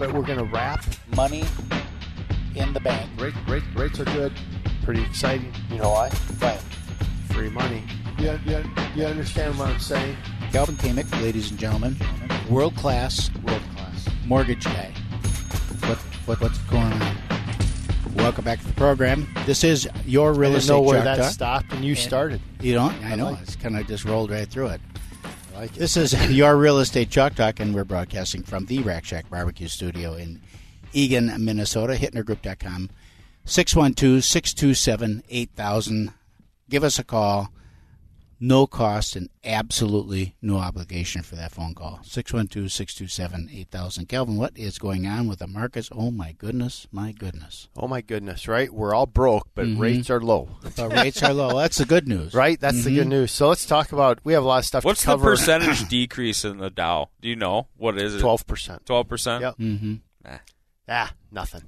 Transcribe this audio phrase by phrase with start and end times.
[0.00, 0.82] But we're going to wrap
[1.14, 1.44] Money
[2.56, 3.10] in the bank.
[3.20, 4.32] Rate, rate, rates are good.
[4.82, 5.52] Pretty exciting.
[5.70, 6.10] You know why?
[6.40, 6.58] Right.
[7.32, 7.82] Free money.
[8.18, 8.64] You, you,
[8.96, 10.16] you understand what I'm saying?
[10.52, 11.96] Calvin Kamick, ladies and gentlemen,
[12.48, 14.08] world class World class.
[14.24, 14.90] mortgage guy.
[15.86, 17.16] What, what what's going on?
[18.14, 19.28] Welcome back to the program.
[19.46, 21.32] This is your real I didn't estate know where Chalk that Talk.
[21.32, 22.40] stopped and you started.
[22.60, 22.94] You don't?
[23.04, 23.30] I I know.
[23.32, 24.80] like it's kind of just rolled right through it.
[25.60, 25.78] Like it.
[25.78, 29.68] This is your real estate chalk talk, and we're broadcasting from the Rack Shack Barbecue
[29.68, 30.40] Studio in
[30.94, 31.92] Eagan, Minnesota.
[31.92, 32.88] HittnerGroup.com.
[33.44, 36.12] 612 627 8000.
[36.70, 37.52] Give us a call.
[38.42, 42.00] No cost and absolutely no obligation for that phone call.
[42.02, 44.08] 612 627 8000.
[44.08, 45.90] Kelvin, what is going on with the markets?
[45.92, 46.86] Oh, my goodness.
[46.90, 47.68] My goodness.
[47.76, 48.72] Oh my goodness, right?
[48.72, 49.78] We're all broke, but Mhm.
[49.78, 50.48] rates are low.
[50.62, 51.58] The rates are low.
[51.58, 52.32] That's the good news.
[52.32, 52.58] Right?
[52.58, 53.30] That's the good news.
[53.30, 54.20] So let's talk about.
[54.24, 57.10] We have a lot of stuff What's to the percentage decrease in the Dow?
[57.20, 58.20] Do you know what is it?
[58.20, 58.86] Twelve percent.
[58.86, 59.42] Twelve percent.
[59.42, 59.58] Yep.
[59.58, 59.94] Mm-hmm.
[60.88, 61.62] Ah, nothing.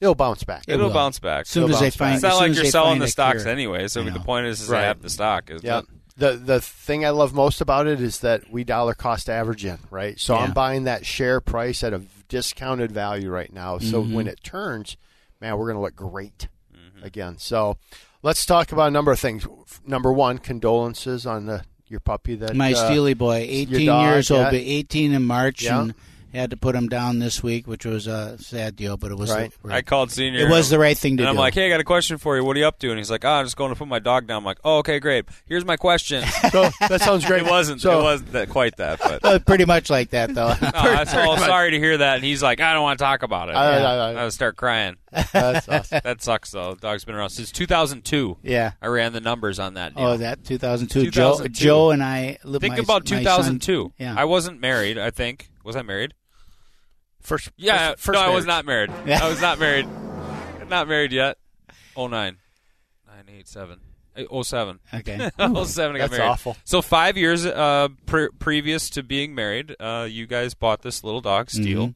[0.00, 0.64] It'll bounce back.
[0.68, 0.94] It'll will.
[0.94, 1.46] bounce back.
[1.46, 3.42] Soon It'll as they find, It's as not soon like as you're selling the stocks
[3.42, 3.52] cure.
[3.52, 3.88] anyway.
[3.88, 4.82] So I the point is, is Right.
[4.82, 5.84] they have the stock, isn't Yep.
[5.84, 5.88] it?
[6.16, 9.78] The the thing I love most about it is that we dollar cost average in,
[9.90, 10.18] right?
[10.20, 10.42] So Yeah.
[10.44, 13.78] I'm buying that share price at a discounted value right now.
[13.78, 14.12] So Mhm.
[14.14, 14.96] when it turns,
[15.40, 17.04] man, we're going to look great Mm-hmm.
[17.04, 17.38] again.
[17.38, 17.76] So
[18.22, 19.46] let's talk about a number of things.
[19.86, 24.44] Number one, condolences on the your puppy that My uh, Steely boy, 18 years old,
[24.46, 25.80] but 18 in March, Yeah.
[25.82, 25.94] and
[26.40, 29.30] had to put him down this week, which was a sad deal, but it was
[29.30, 29.52] Right.
[29.64, 30.40] the, I called senior.
[30.46, 31.28] it was the right thing to do.
[31.28, 32.44] I'm like, hey, I got a question for you.
[32.44, 32.88] What are you up to?
[32.90, 34.38] And he's like, oh, I'm just going to put my dog down.
[34.38, 35.24] I'm like, oh, okay, great.
[35.46, 36.24] Here's my question.
[36.54, 37.42] So that sounds great.
[37.42, 37.80] it wasn't.
[37.80, 39.24] So, it wasn't that, quite that, but.
[39.24, 40.48] Uh, pretty much like that, though.
[40.48, 41.36] No, that's all.
[41.38, 42.16] Sorry to hear that.
[42.16, 43.54] And he's like, I don't want to talk about it.
[43.56, 44.96] I- I- I- I would start crying.
[45.32, 46.00] That's awesome.
[46.02, 46.74] That sucks though.
[46.74, 48.38] Dog's been around since 2002.
[48.42, 48.72] yeah.
[48.82, 49.94] I ran the numbers on that.
[49.94, 50.04] Deal.
[50.04, 51.10] Oh, that 2002.
[51.10, 51.48] Joe, 2002.
[51.64, 52.38] Joe and I.
[52.44, 53.82] think my- about 2002.
[53.82, 54.14] son- yeah.
[54.16, 54.98] I wasn't married.
[54.98, 56.14] I think was I married?
[57.24, 58.90] First, Yeah, first, first no, I was not married.
[59.06, 59.88] I was not married.
[60.68, 61.38] not married yet.
[61.96, 62.36] Oh nine,
[63.06, 63.80] nine eight seven,
[64.16, 64.78] eight, oh seven.
[64.92, 65.30] Okay.
[65.38, 65.96] oh seven.
[65.96, 66.30] I got That's married.
[66.30, 66.56] awful.
[66.64, 71.20] So five years uh, pre- previous to being married, uh, you guys bought this little
[71.20, 71.94] dog, Steel, Mhm.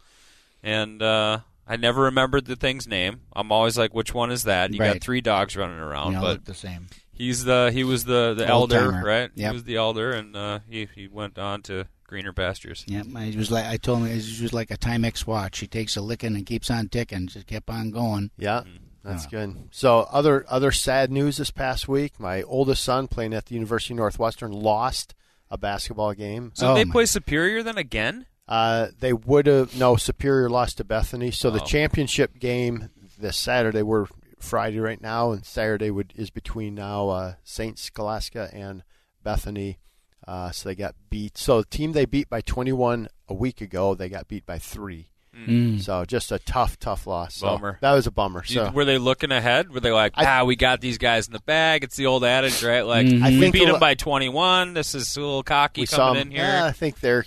[0.62, 3.20] and uh, I never remembered the thing's name.
[3.36, 4.72] I'm always like, which one is that?
[4.72, 4.94] You Right.
[4.94, 6.86] got three dogs running around, They all but look the same.
[7.12, 9.04] he's the he was the the Old elder, timer.
[9.06, 9.30] right?
[9.34, 9.50] Yep.
[9.50, 12.84] He was the elder, and uh, he he went on to greener pastures.
[12.88, 15.60] Yeah, it was like I told him it was like a Timex watch.
[15.60, 17.28] He takes a licking and keeps on ticking.
[17.28, 18.32] Just kept on going.
[18.36, 18.76] Yeah, Mm-hmm.
[19.04, 19.30] that's Yeah.
[19.46, 19.68] good.
[19.70, 22.18] So other other sad news this past week.
[22.18, 25.14] My oldest son playing at the University of Northwestern lost
[25.50, 26.50] a basketball game.
[26.54, 28.26] So Oh, they my- play Superior then again?
[28.48, 31.30] Uh, they would have no Superior lost to Bethany.
[31.30, 31.64] So the Oh.
[31.66, 33.82] championship game this Saturday.
[33.82, 34.06] We're
[34.38, 38.82] Friday right now, and Saturday would is between now uh, Saint Scholastica and
[39.22, 39.78] Bethany.
[40.26, 41.38] Uh, so they got beat.
[41.38, 45.08] So the team they beat by 21 a week ago, they got beat by three.
[45.36, 45.80] Mm.
[45.80, 47.36] So just a tough, tough loss.
[47.36, 47.78] So Bummer.
[47.80, 48.42] That was a bummer.
[48.46, 49.70] You- So were they looking ahead?
[49.70, 51.84] Were they like, I- ah, we got these guys in the bag?
[51.84, 52.80] It's the old adage, right?
[52.82, 53.22] Like, Mhm.
[53.22, 54.74] I we think beat the them by 21.
[54.74, 56.40] This is a little cocky coming saw in here.
[56.42, 57.24] Yeah, I think they're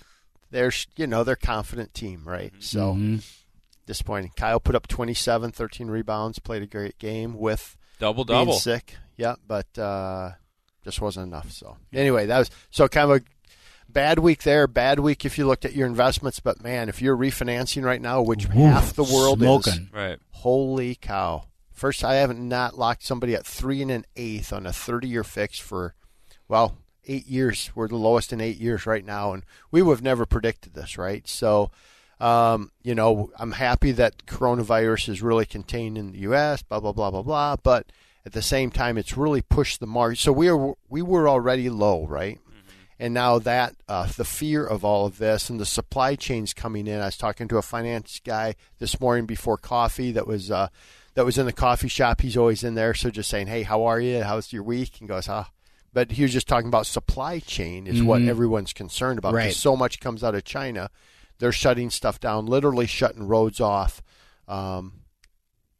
[0.51, 2.51] they're you know they're confident team, right?
[2.59, 3.23] So Mhm.
[3.85, 4.31] disappointing.
[4.35, 8.95] Kyle put up 27, 13 rebounds, played a great game with double double sick.
[9.15, 10.31] Yeah, but uh,
[10.83, 11.51] just wasn't enough.
[11.51, 13.21] So anyway, that was so kind of a
[13.91, 14.67] bad week there.
[14.67, 18.21] Bad week if you looked at your investments, but man, if you're refinancing right now,
[18.21, 19.79] which half the world is.
[19.91, 20.19] Right.
[20.31, 21.45] holy cow!
[21.71, 25.59] First, I haven't not locked somebody at three and an eighth on a 30-year fix
[25.59, 25.95] for
[26.47, 27.71] well eight years.
[27.75, 30.97] We're the lowest in eight years right now, and we would have never predicted this,
[30.97, 31.27] right?
[31.27, 31.71] So.
[32.19, 36.61] Um, you know, I'm happy that coronavirus is really contained in the U.S.
[36.61, 37.55] Blah blah blah blah blah.
[37.55, 37.91] But
[38.25, 40.17] at the same time, it's really pushed the market.
[40.19, 42.39] So we are we were already low, right?
[42.99, 46.85] And now that uh, the fear of all of this and the supply chains coming
[46.85, 47.01] in.
[47.01, 50.67] I was talking to a finance guy this morning before coffee that was uh,
[51.15, 52.21] that was in the coffee shop.
[52.21, 54.21] He's always in there, so just saying, "Hey, how are you?
[54.21, 55.49] How's your week?" And goes, "Ah."
[55.93, 58.27] But he was just talking about supply chain is what Mhm.
[58.29, 59.45] everyone's concerned about Right.
[59.45, 60.89] because so much comes out of China.
[61.39, 64.01] They're shutting stuff down, literally shutting roads off.
[64.47, 65.00] Um,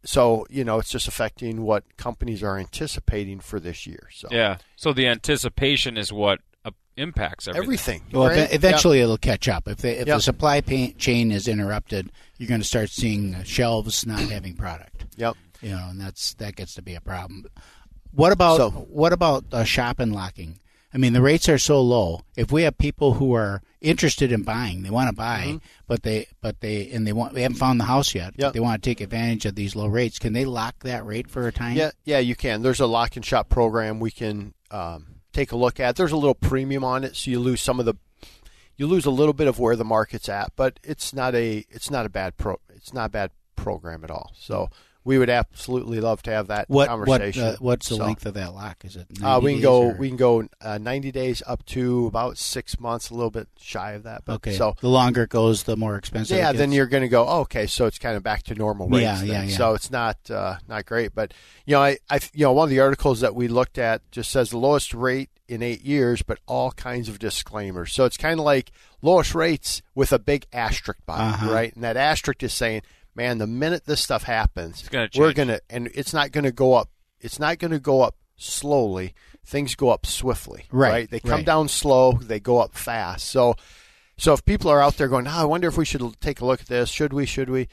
[0.04, 4.08] so you know, it's just affecting what companies are anticipating for this year.
[4.12, 4.58] So Yeah.
[4.76, 7.64] So the anticipation is what uh, impacts everything.
[7.64, 8.02] everything.
[8.12, 8.38] Well, right?
[8.40, 9.68] ev- eventually it'll catch up.
[9.68, 10.18] If they, if Yep.
[10.18, 14.56] the supply pa- chain is interrupted, you're going to start seeing uh, shelves not having
[14.56, 15.06] product.
[15.18, 15.36] Yep.
[15.62, 17.46] You know, and that's that gets to be a problem.
[18.14, 20.60] What about So- what about uh, shop and locking?
[20.94, 22.22] I mean, the rates are so low.
[22.36, 26.28] If we have people who are interested in buying, they want to buy, but they
[26.42, 28.34] but they and they want they haven't found the house yet.
[28.34, 28.42] Mm-hmm.
[28.42, 28.54] Yep.
[28.54, 30.20] They want to take advantage of these low rates.
[30.20, 31.78] Can they lock that rate for a time?
[31.78, 32.62] Yeah, yeah, you can.
[32.62, 35.96] There's a lock and shop program we can um, take a look at.
[35.96, 37.96] There's a little premium on it, so you lose some of the,
[38.76, 41.90] you lose a little bit of where the market's at, but it's not a it's
[41.90, 44.32] not a bad pro it's not a bad program at all.
[44.36, 44.70] So
[45.04, 47.44] we would absolutely love to have that What what conversation.
[47.44, 48.86] uh, what's the So, length of that lock?
[48.86, 49.08] Is it?
[49.24, 52.80] Uh, we can go or- we can go uh, 90 days up to about six
[52.80, 54.24] months, a little bit shy of that.
[54.26, 54.54] But Okay.
[54.54, 56.38] So the longer it goes, the more expensive.
[56.38, 57.28] yeah, then you're going to go.
[57.28, 59.02] Oh, okay, so it's kind of back to normal rates.
[59.04, 59.28] Yeah, then.
[59.28, 59.58] yeah, yeah.
[59.58, 61.34] So it's not uh, not great, but
[61.66, 64.30] you know, I, I, you know, one of the articles that we looked at just
[64.30, 67.92] says the lowest rate in eight years, but all kinds of disclaimers.
[67.92, 68.72] So it's kind of like
[69.02, 71.52] lowest rates with a big asterisk by it, Uh-huh.
[71.52, 71.74] right?
[71.76, 72.84] And that asterisk is saying,
[73.16, 76.52] man, the minute this stuff happens, gonna we're going to, and it's not going to
[76.52, 76.90] go up.
[77.20, 79.14] It's not going to go up slowly.
[79.46, 81.46] Things go up swiftly, Right, They come right.
[81.46, 83.28] down slow, they go up fast.
[83.30, 83.56] So.
[84.18, 86.46] So if people are out there going, oh, I wonder if we should take a
[86.46, 86.92] look at this.
[86.92, 87.26] Should we?
[87.26, 87.70] Should we?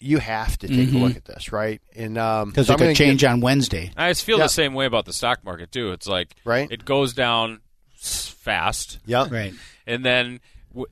[0.00, 1.80] You have to take a look at this, right?
[1.94, 3.92] And um, because so it I'm could gonna change get- on Wednesday.
[3.96, 4.44] I just feel Yeah.
[4.46, 5.92] the same way about the stock market too.
[5.92, 6.68] It's like Right.
[6.72, 7.60] it goes down
[8.16, 9.30] fast, Yep.
[9.30, 9.54] Right.
[9.86, 10.40] and then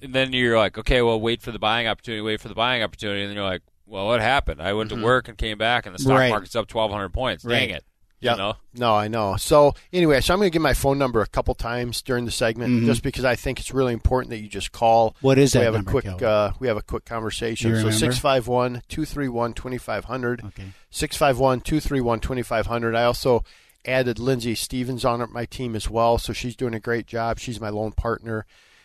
[0.02, 2.82] and then you're like, okay, well, wait for the buying opportunity, wait for the buying
[2.82, 4.62] opportunity, and then you're like, well, what happened?
[4.62, 6.30] I went to work and came back, and the stock Right.
[6.30, 7.44] market's up 1,200 points.
[7.44, 7.58] Right.
[7.60, 7.84] Dang it!
[8.22, 8.36] Yep.
[8.36, 9.36] You know, No, I know.
[9.36, 12.30] So anyway, so I'm going to give my phone number a couple times during the
[12.30, 15.16] segment, just because I think it's really important that you just call.
[15.22, 17.70] What is we that have number, a quick uh, we have a quick conversation.
[17.70, 17.92] So remember?
[17.92, 20.44] 651 231 2500.
[20.44, 20.64] Okay.
[20.90, 22.94] 651 231 2500.
[22.94, 23.42] I also
[23.86, 27.38] added Lindsay Stevens on my team as well, so she's doing a great job.
[27.38, 28.44] She's my loan partner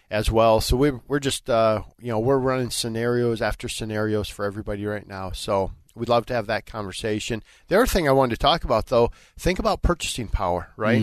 [0.09, 0.61] as well.
[0.61, 5.07] So we're, we're just, uh, you know, we're running scenarios after scenarios for everybody right
[5.07, 5.31] now.
[5.31, 7.43] So we'd love to have that conversation.
[7.67, 11.01] The other thing I wanted to talk about, though, think about purchasing power, right?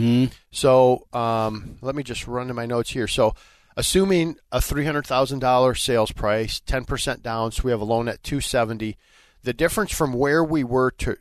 [0.51, 3.09] So um, let me just run to my notes here.
[3.09, 3.35] So
[3.77, 8.97] assuming a $300,000 sales price, 10% down, so we have a loan at 270
[9.43, 11.17] the difference from where we were to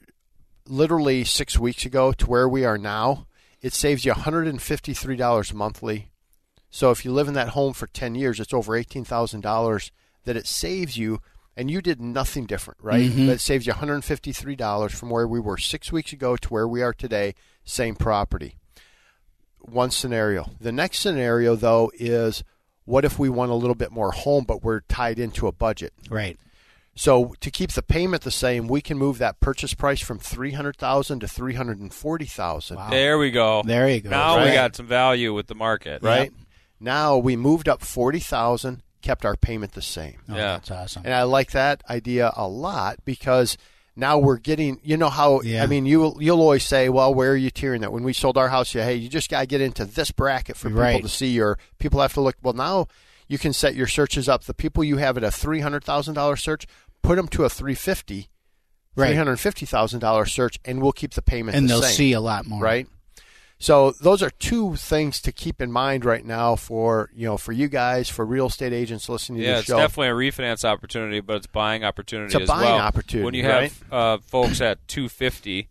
[0.67, 3.27] literally six weeks ago to where we are now,
[3.61, 6.10] it saves you $153 monthly.
[6.71, 9.91] So if you live in that home for 10 years, it's over $18,000
[10.23, 11.19] that it saves you,
[11.57, 13.09] and you did nothing different, right?
[13.09, 13.27] Mm-hmm.
[13.27, 16.81] But it saves you $153 from where we were six weeks ago to where we
[16.81, 17.35] are today,
[17.65, 18.56] same property.
[19.59, 20.50] One scenario.
[20.62, 22.44] The next scenario, though, is
[22.85, 25.94] what if we want a little bit more home, but we're tied into a budget?
[26.09, 26.39] Right.
[26.95, 30.51] So to keep the payment the same, we can move that purchase price from three
[30.51, 32.79] hundred thousand to three hundred and forty thousand.
[32.89, 33.62] there we go.
[33.63, 34.09] There you go.
[34.09, 36.33] Now we got some value with the market, Right
[36.81, 40.53] now, we moved up forty thousand, kept our payment the same, Oh, Yeah.
[40.53, 41.03] That's awesome.
[41.05, 43.57] and I like that idea a lot because
[43.95, 44.79] now we're getting.
[44.83, 45.41] You know how?
[45.41, 45.63] Yeah.
[45.63, 48.37] I mean, you you'll always say, "Well, where are you tiering that?" When we sold
[48.37, 51.01] our house, yeah, hey, you just got to get into this bracket for people Right.
[51.03, 52.35] to see, or people have to look.
[52.41, 52.87] Well, now
[53.27, 54.45] you can set your searches up.
[54.45, 56.65] The people you have at a three hundred thousand dollar search,
[57.03, 58.29] put them to a three fifty.
[58.95, 59.07] Right.
[59.07, 61.91] three hundred fifty thousand dollar search, and we'll keep the payment and the they'll same,
[61.95, 62.61] see a lot more.
[62.61, 62.87] right?
[63.61, 67.51] So those are two things to keep in mind right now for you know for
[67.51, 71.19] you guys for real estate agents listening to Yeah, the it's definitely a refinance opportunity,
[71.19, 72.79] but it's buying opportunity It's a as buying well.
[72.79, 73.71] opportunity, When you right?
[73.71, 75.67] have uh, folks at 250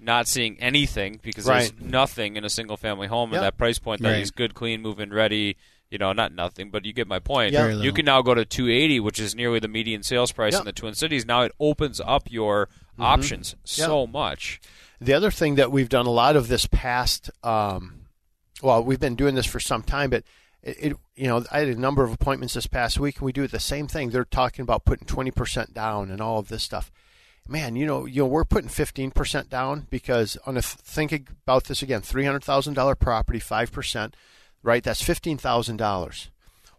[0.00, 3.38] not seeing anything because there's nothing in a single family home Yeah.
[3.38, 4.20] at that price point that Right.
[4.22, 5.56] is good, clean, move-in ready,
[5.90, 7.52] you know, not nothing, but you get my point.
[7.52, 7.68] Yeah.
[7.68, 10.60] You can now go to 280, which is nearly the median sales price Yeah.
[10.60, 11.24] in the Twin Cities.
[11.26, 13.02] Now it opens up your Mm-hmm.
[13.02, 14.58] options so much.
[15.02, 18.06] The other thing that we've done a lot of this past, um,
[18.62, 20.24] well, we've been doing this for some time, but
[20.62, 23.32] it, it, you know, I had a number of appointments this past week, and we
[23.32, 24.08] do the same thing.
[24.08, 26.90] They're talking about putting twenty percent down and all of this stuff.
[27.46, 31.64] Man, you know, you know, we're putting fifteen percent down because on a think about
[31.64, 34.16] this again, three hundred thousand dollar property, five percent,
[34.66, 34.82] right?
[34.82, 36.28] That's fifteen thousand dollars.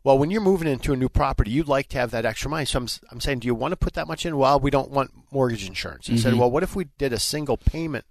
[0.03, 2.65] Well, when you're moving into a new property, you'd like to have that extra money.
[2.65, 4.37] So I'm, I'm saying, do you want to put that much in?
[4.37, 6.09] Well, we don't want mortgage insurance.
[6.09, 6.39] I said, mm-hmm.
[6.39, 8.05] well, what if we did a single payment,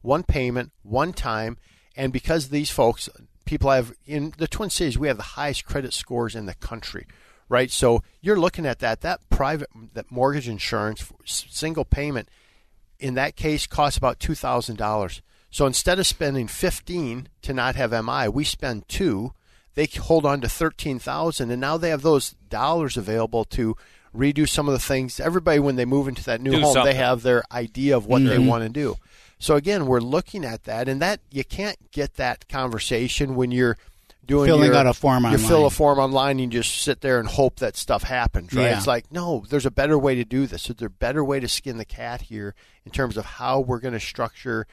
[0.00, 1.58] one payment, one time,
[1.96, 3.08] and because these folks,
[3.44, 7.06] people have in the Twin Cities, we have the highest credit scores in the country,
[7.48, 7.70] right?
[7.70, 9.00] So you're looking at that.
[9.00, 12.28] That private, that mortgage insurance, single payment,
[12.98, 15.22] in that case costs about two thousand dollars.
[15.52, 19.32] So instead of spending fifteen to not have MI, we spend two.
[19.74, 23.76] They hold on to thirteen thousand, and now they have those dollars available to
[24.16, 25.20] redo some of the things.
[25.20, 26.84] Everybody, when they move into that new Do home, something.
[26.92, 28.46] they have their idea of what they mm-hmm.
[28.46, 28.96] want to do.
[29.38, 33.76] So again, we're looking at that, and that you can't get that conversation when you're
[34.24, 35.32] doing Filling your- out a form online.
[35.32, 38.54] You fill a form online, and you just sit there and hope that stuff happens.
[38.54, 38.70] Right?
[38.70, 38.78] Yeah.
[38.78, 40.70] It's like no, there's a better way to do this.
[40.70, 42.54] Is there a better way to skin the cat here
[42.86, 44.66] in terms of how we're going to structure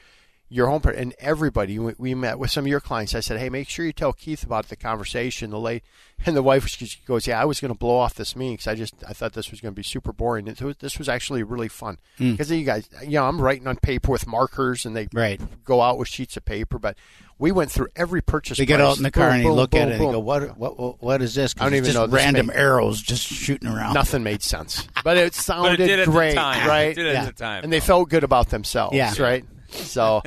[0.52, 0.96] your home part?
[0.96, 3.14] And everybody, we, we met with some of your clients.
[3.14, 5.50] I said, hey, make sure you tell Keith about the conversation.
[5.50, 5.84] The late
[6.26, 8.66] and the wife she goes, yeah, I was going to blow off this meeting because
[8.66, 10.46] I just I thought this was going to be super boring.
[10.48, 12.32] It was, this was actually really fun Hmm.
[12.32, 15.40] because you guys, you know, I'm writing on paper with markers and they Right.
[15.64, 16.96] go out with sheets of paper, but
[17.38, 18.58] we went through every purchase.
[18.58, 20.08] They get out in the car Boom, and you look boom, at it and boom.
[20.08, 21.54] you go, what, what, what, what is this?
[21.54, 22.56] 'Cause I don't it's even just know this random thing.
[22.56, 23.94] arrows just shooting around.
[23.94, 26.68] Nothing made sense, but it sounded did at the great, time.
[26.68, 26.88] right?
[26.90, 27.64] It did at the time.
[27.64, 29.14] and they felt good about themselves, Yeah.
[29.18, 29.44] right?
[29.72, 30.22] So,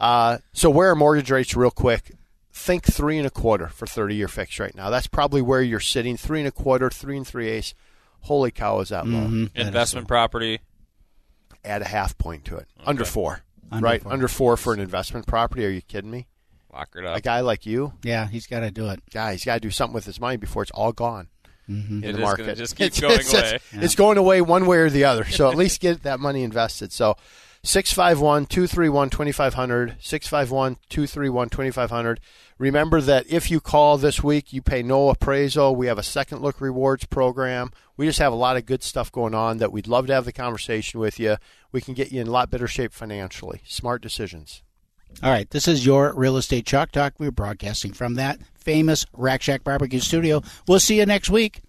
[0.00, 1.54] uh, so where are mortgage rates?
[1.56, 2.12] Real quick,
[2.52, 4.90] think three and a quarter for thirty-year fix right now.
[4.90, 6.16] That's probably where you're sitting.
[6.16, 7.74] Three and a quarter, three and three eighths.
[8.20, 9.20] Holy cow, is that low?
[9.26, 9.58] Mm-hmm.
[9.60, 10.60] investment property.
[11.64, 13.40] Add a half point to it, under four,
[13.72, 14.02] Under right?
[14.02, 14.12] four.
[14.12, 15.64] Under four for an investment property.
[15.64, 16.26] Are you kidding me?
[16.72, 17.16] Lock it up.
[17.16, 19.00] A guy like you, Yeah, he's got to do it.
[19.12, 21.28] guy, he's got to do something with his money before it's all gone
[21.68, 22.58] in It the is market.
[22.58, 23.54] just keep It's- going it's, away.
[23.72, 25.24] It's, it's going away one way or the other.
[25.24, 26.92] So at least get that money invested.
[26.92, 27.16] So
[27.64, 32.20] 651 231 2500, 651 231 2500.
[32.58, 35.74] Remember that if you call this week, you pay no appraisal.
[35.74, 37.70] We have a second look rewards program.
[37.96, 40.26] We just have a lot of good stuff going on that we'd love to have
[40.26, 41.38] the conversation with you.
[41.72, 43.62] We can get you in a lot better shape financially.
[43.64, 44.62] Smart decisions.
[45.22, 47.14] All right, this is your Real Estate Chalk Talk.
[47.18, 50.42] We're broadcasting from that famous Rack Shack Barbecue studio.
[50.68, 51.62] We'll see you next week.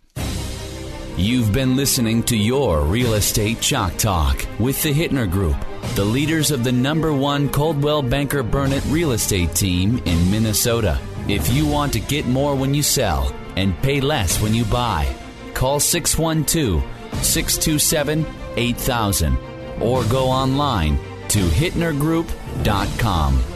[1.18, 5.56] You've been listening to your Real Estate Chalk Talk with the Hittner Group,
[5.94, 11.00] the leaders of the number one Coldwell Banker Burnett real estate team in Minnesota.
[11.28, 15.16] If you want to get more when you sell and pay less when you buy,
[15.54, 16.84] call 612
[17.24, 18.26] 627
[18.58, 19.38] 8000
[19.82, 20.98] or go online
[21.30, 23.55] to hittnergroup.com.